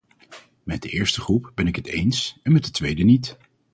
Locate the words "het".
1.75-1.87